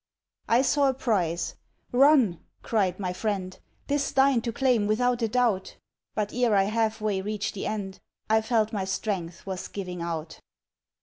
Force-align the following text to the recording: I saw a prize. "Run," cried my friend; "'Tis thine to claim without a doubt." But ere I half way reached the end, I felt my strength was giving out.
I 0.49 0.63
saw 0.63 0.89
a 0.89 0.95
prize. 0.95 1.53
"Run," 1.91 2.39
cried 2.63 2.99
my 2.99 3.13
friend; 3.13 3.59
"'Tis 3.87 4.13
thine 4.13 4.41
to 4.41 4.51
claim 4.51 4.87
without 4.87 5.21
a 5.21 5.27
doubt." 5.27 5.77
But 6.15 6.33
ere 6.33 6.55
I 6.55 6.63
half 6.63 7.01
way 7.01 7.21
reached 7.21 7.53
the 7.53 7.67
end, 7.67 7.99
I 8.27 8.41
felt 8.41 8.73
my 8.73 8.83
strength 8.83 9.45
was 9.45 9.67
giving 9.67 10.01
out. 10.01 10.39